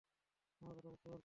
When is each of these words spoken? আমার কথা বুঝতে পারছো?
আমার 0.61 0.75
কথা 0.77 0.89
বুঝতে 0.89 1.07
পারছো? 1.07 1.19